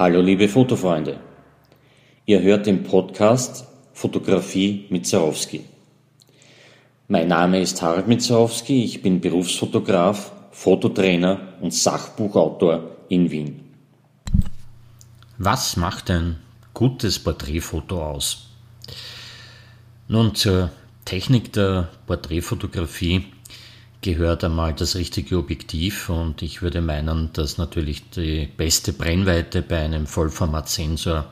[0.00, 1.20] Hallo liebe Fotofreunde.
[2.24, 5.66] Ihr hört den Podcast Fotografie mit Zarowski.
[7.08, 13.60] Mein Name ist Harald Mitzarowski, ich bin Berufsfotograf, Fototrainer und Sachbuchautor in Wien.
[15.36, 16.36] Was macht ein
[16.72, 18.46] gutes Porträtfoto aus?
[20.08, 20.70] Nun, zur
[21.04, 23.26] Technik der Porträtfotografie
[24.02, 29.78] gehört einmal das richtige Objektiv und ich würde meinen, dass natürlich die beste Brennweite bei
[29.80, 31.26] einem Vollformatsensor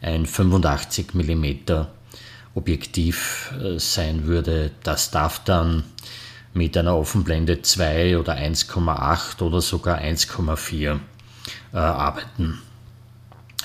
[0.00, 1.46] ein 85 mm
[2.54, 4.70] Objektiv äh, sein würde.
[4.82, 5.84] Das darf dann
[6.54, 10.98] mit einer Offenblende 2 oder 1,8 oder sogar 1,4
[11.72, 12.58] äh, arbeiten.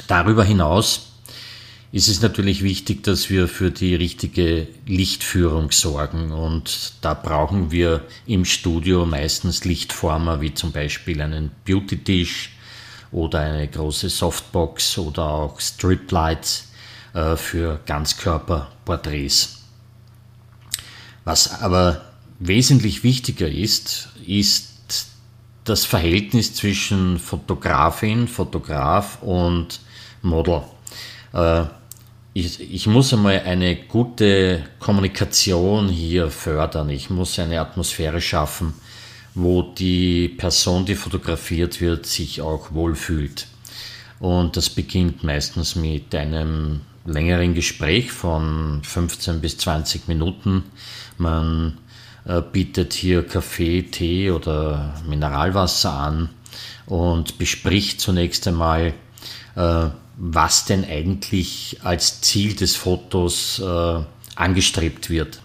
[0.08, 1.13] Darüber hinaus
[1.94, 6.32] ist es natürlich wichtig, dass wir für die richtige Lichtführung sorgen.
[6.32, 12.50] Und da brauchen wir im Studio meistens Lichtformer, wie zum Beispiel einen Beauty-Tisch
[13.12, 16.72] oder eine große Softbox oder auch Striplights
[17.14, 19.62] äh, für Ganzkörperporträts.
[21.26, 22.06] Was aber
[22.40, 25.14] wesentlich wichtiger ist, ist
[25.64, 29.80] das Verhältnis zwischen Fotografin, Fotograf und
[30.24, 30.64] Model.
[31.34, 31.66] Äh,
[32.34, 36.90] ich, ich muss einmal eine gute Kommunikation hier fördern.
[36.90, 38.74] Ich muss eine Atmosphäre schaffen,
[39.36, 43.48] wo die Person, die fotografiert wird, sich auch wohlfühlt.
[44.20, 50.64] Und das beginnt meistens mit einem längeren Gespräch von 15 bis 20 Minuten.
[51.18, 51.78] Man
[52.26, 56.30] äh, bietet hier Kaffee, Tee oder Mineralwasser an
[56.86, 58.94] und bespricht zunächst einmal,
[59.56, 59.88] äh,
[60.18, 64.02] was denn eigentlich als Ziel des Fotos äh,
[64.36, 65.40] angestrebt wird.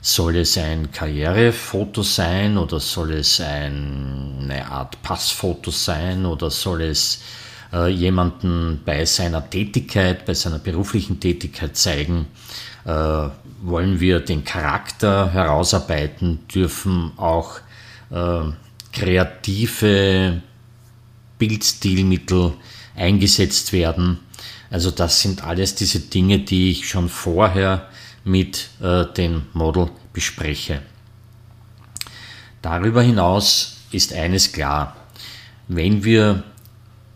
[0.00, 6.82] Soll es ein Karrierefoto sein oder soll es ein, eine Art Passfoto sein oder soll
[6.82, 7.22] es
[7.72, 12.26] äh, jemanden bei seiner Tätigkeit, bei seiner beruflichen Tätigkeit zeigen?
[12.84, 13.28] Äh,
[13.62, 17.58] wollen wir den Charakter herausarbeiten, dürfen auch
[18.10, 18.42] äh,
[18.92, 20.40] kreative
[21.38, 22.52] Bildstilmittel
[22.96, 24.18] eingesetzt werden.
[24.70, 27.88] Also das sind alles diese Dinge, die ich schon vorher
[28.24, 30.82] mit äh, dem Model bespreche.
[32.62, 34.96] Darüber hinaus ist eines klar,
[35.68, 36.42] wenn wir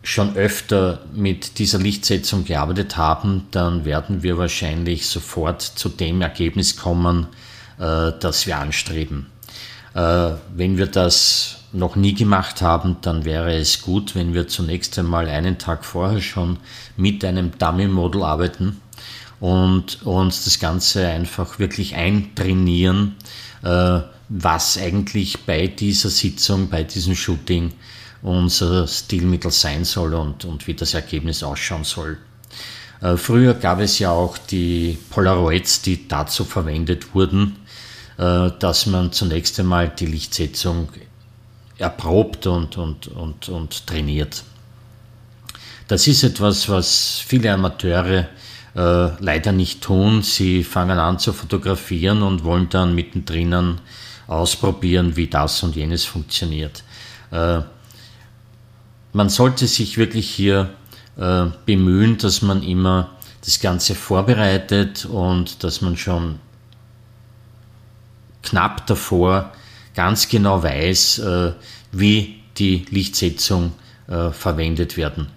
[0.03, 6.77] schon öfter mit dieser Lichtsetzung gearbeitet haben, dann werden wir wahrscheinlich sofort zu dem Ergebnis
[6.77, 7.27] kommen,
[7.79, 9.27] äh, das wir anstreben.
[9.95, 14.99] Äh, wenn wir das noch nie gemacht haben, dann wäre es gut, wenn wir zunächst
[14.99, 16.59] einmal einen Tag vorher schon
[16.97, 18.81] mit einem Dummy-Model arbeiten
[19.39, 23.17] und uns das Ganze einfach wirklich eintrainieren,
[23.63, 27.73] äh, was eigentlich bei dieser Sitzung, bei diesem Shooting
[28.23, 32.19] unser Stilmittel sein soll und, und wie das Ergebnis ausschauen soll.
[33.01, 37.57] Äh, früher gab es ja auch die Polaroids, die dazu verwendet wurden,
[38.19, 40.89] äh, dass man zunächst einmal die Lichtsetzung
[41.81, 44.45] erprobt und, und, und, und trainiert.
[45.89, 48.29] Das ist etwas, was viele Amateure
[48.77, 50.23] äh, leider nicht tun.
[50.23, 53.79] Sie fangen an zu fotografieren und wollen dann mittendrin
[54.29, 56.85] ausprobieren, wie das und jenes funktioniert.
[57.33, 57.63] Äh,
[59.13, 60.71] man sollte sich wirklich hier
[61.17, 63.11] äh, bemühen, dass man immer
[63.45, 66.39] das Ganze vorbereitet und dass man schon
[68.43, 69.53] knapp davor
[69.95, 71.53] ganz genau weiß, äh,
[71.93, 73.73] wie die Lichtsetzung
[74.09, 75.29] äh, verwendet werden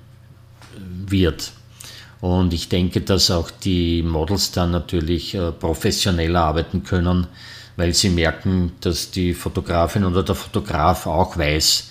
[1.07, 1.51] wird.
[2.21, 7.27] Und ich denke, dass auch die Models dann natürlich äh, professioneller arbeiten können,
[7.75, 11.89] weil sie merken, dass die Fotografin oder der Fotograf auch weiß,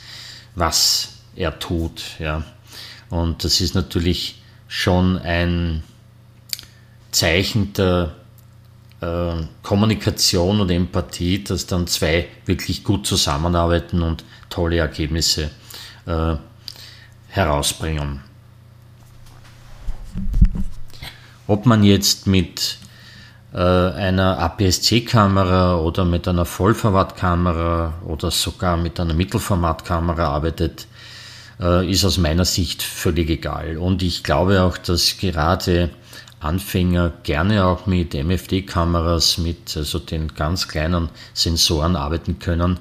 [0.55, 2.03] was er tut.
[3.11, 5.83] Und das ist natürlich schon ein
[7.11, 8.15] Zeichen der
[9.03, 15.51] äh, Kommunikation und Empathie, dass dann zwei wirklich gut zusammenarbeiten und tolle Ergebnisse
[16.07, 16.37] äh,
[17.29, 18.21] herausbringen.
[21.47, 22.79] Ob man jetzt mit
[23.53, 30.87] äh, einer APS-C-Kamera oder mit einer Vollformatkamera oder sogar mit einer Mittelformatkamera arbeitet,
[31.61, 33.79] äh, ist aus meiner Sicht völlig egal.
[33.79, 35.91] Und ich glaube auch, dass gerade
[36.41, 42.81] Anfänger gerne auch mit MFD-Kameras, mit also den ganz kleinen Sensoren arbeiten können,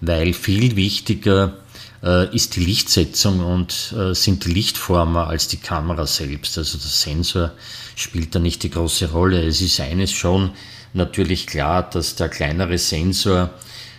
[0.00, 1.58] weil viel wichtiger
[2.02, 6.58] äh, ist die Lichtsetzung und äh, sind die Lichtformer als die Kamera selbst.
[6.58, 7.52] Also der Sensor
[7.96, 9.46] spielt da nicht die große Rolle.
[9.46, 10.50] Es ist eines schon
[10.94, 13.50] natürlich klar, dass der kleinere Sensor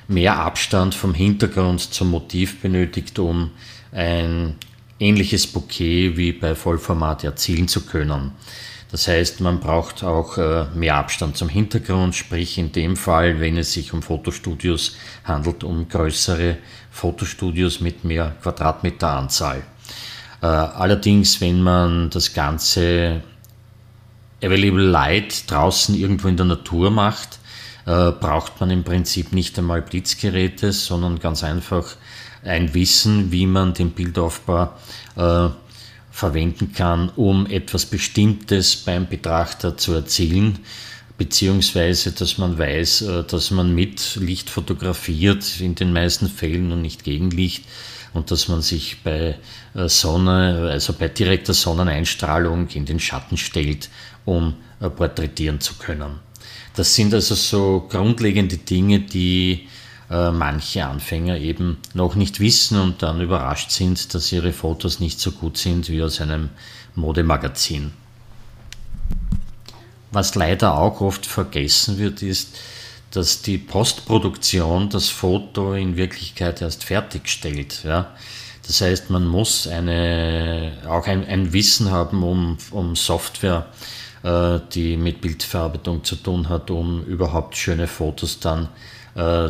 [0.07, 3.51] mehr Abstand vom Hintergrund zum Motiv benötigt, um
[3.93, 4.55] ein
[4.99, 8.31] ähnliches Bouquet wie bei Vollformat erzielen zu können.
[8.91, 13.57] Das heißt, man braucht auch äh, mehr Abstand zum Hintergrund, sprich in dem Fall, wenn
[13.57, 16.57] es sich um Fotostudios handelt, um größere
[16.91, 19.63] Fotostudios mit mehr Quadratmeter Anzahl.
[20.43, 23.23] Äh, allerdings, wenn man das Ganze
[24.43, 27.39] Available Light draußen irgendwo in der Natur macht,
[27.85, 31.95] äh, braucht man im Prinzip nicht einmal Blitzgeräte, sondern ganz einfach
[32.43, 34.73] ein Wissen, wie man den Bildaufbau
[36.13, 40.59] verwenden kann, um etwas Bestimmtes beim Betrachter zu erzielen,
[41.17, 46.83] beziehungsweise dass man weiß, äh, dass man mit Licht fotografiert, in den meisten Fällen und
[46.83, 47.65] nicht gegen Licht,
[48.13, 49.39] und dass man sich bei
[49.73, 53.89] äh, Sonne, also bei direkter Sonneneinstrahlung in den Schatten stellt,
[54.23, 56.19] um äh, porträtieren zu können.
[56.75, 59.67] Das sind also so grundlegende Dinge, die
[60.13, 65.19] äh, manche Anfänger eben noch nicht wissen und dann überrascht sind, dass ihre Fotos nicht
[65.19, 66.49] so gut sind wie aus einem
[66.93, 67.91] Modemagazin.
[70.11, 72.55] Was leider auch oft vergessen wird, ist,
[73.09, 77.83] dass die Postproduktion das Foto in Wirklichkeit erst fertigstellt.
[77.83, 78.11] Ja?
[78.67, 83.65] Das heißt, man muss eine, auch ein, ein Wissen haben um, um Software,
[84.21, 88.69] äh, die mit Bildverarbeitung zu tun hat, um überhaupt schöne Fotos dann
[89.15, 89.49] äh,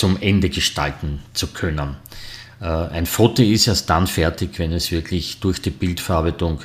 [0.00, 1.96] zum Ende gestalten zu können.
[2.58, 6.60] Äh, ein Foto ist erst dann fertig, wenn es wirklich durch die Bildverarbeitung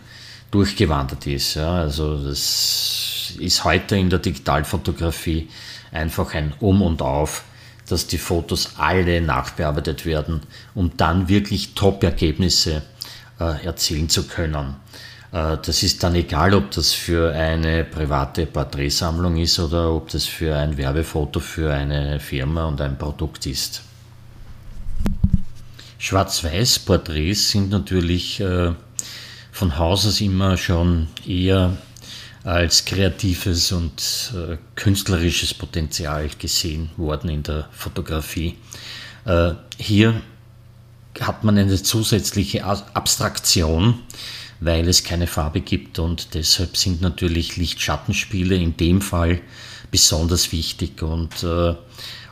[0.51, 1.57] durchgewandert ist.
[1.57, 5.49] also das ist heute in der Digitalfotografie
[5.91, 7.43] einfach ein Um und Auf,
[7.89, 10.39] dass die Fotos alle nachbearbeitet werden,
[10.73, 12.83] um dann wirklich Top-Ergebnisse
[13.41, 14.75] äh, erzielen zu können.
[15.31, 20.25] Äh, das ist dann egal, ob das für eine private Porträtsammlung ist oder ob das
[20.25, 23.81] für ein Werbefoto für eine Firma und ein Produkt ist.
[25.98, 28.74] Schwarz-Weiß-Porträts sind natürlich äh,
[29.51, 31.77] von Haus aus immer schon eher
[32.44, 38.57] als kreatives und äh, künstlerisches Potenzial gesehen worden in der Fotografie.
[39.80, 40.22] Hier
[41.19, 44.04] hat man eine zusätzliche Abstraktion,
[44.59, 49.41] weil es keine Farbe gibt und deshalb sind natürlich Licht-Schattenspiele in dem Fall
[49.91, 51.75] besonders wichtig und äh,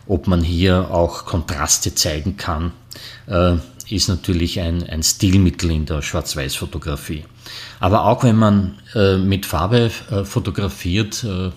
[0.07, 2.73] ob man hier auch Kontraste zeigen kann,
[3.27, 3.55] äh,
[3.89, 7.25] ist natürlich ein, ein Stilmittel in der Schwarz-Weiß-Fotografie.
[7.79, 11.51] Aber auch wenn man äh, mit Farbe äh, fotografiert, äh,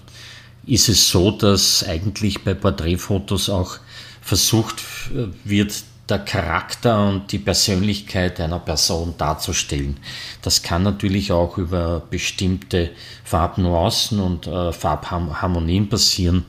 [0.66, 3.78] ist es so, dass eigentlich bei Porträtfotos auch
[4.20, 4.82] versucht
[5.14, 5.72] äh, wird,
[6.08, 9.96] der Charakter und die Persönlichkeit einer Person darzustellen.
[10.42, 12.90] Das kann natürlich auch über bestimmte
[13.24, 16.44] Farbnuancen und äh, Farbharmonien passieren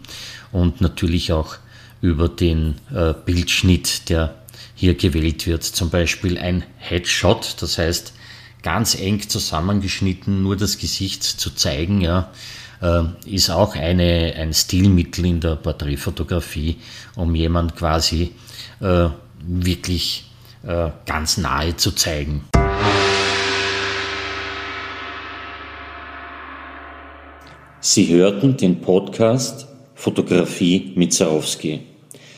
[0.51, 1.55] und natürlich auch
[2.01, 4.35] über den äh, Bildschnitt, der
[4.75, 5.63] hier gewählt wird.
[5.63, 8.13] Zum Beispiel ein Headshot, das heißt
[8.61, 12.31] ganz eng zusammengeschnitten, nur das Gesicht zu zeigen, ja,
[12.81, 16.77] äh, ist auch eine, ein Stilmittel in der Porträtfotografie,
[17.15, 18.33] um jemand quasi
[18.81, 20.25] äh, wirklich
[20.63, 22.45] äh, ganz nahe zu zeigen.
[27.79, 31.81] Sie hörten den Podcast Fotografie mit Zarowski.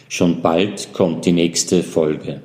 [0.07, 2.41] Schon bald kommt die nächste Folge.